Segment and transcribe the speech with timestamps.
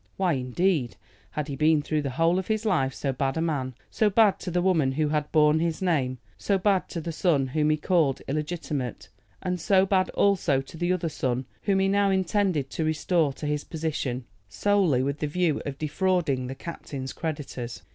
[0.17, 0.95] Why, indeed,
[1.29, 4.39] had he been through the whole of his life so bad a man, so bad
[4.39, 7.77] to the woman who had borne his name, so bad to the son whom he
[7.77, 9.09] called illegitimate,
[9.43, 13.45] and so bad also to the other son whom he now intended to restore to
[13.45, 17.83] his position, solely with the view of defrauding the captain's creditors?